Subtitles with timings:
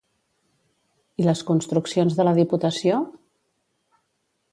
[1.23, 3.03] I les construccions de la Diputació?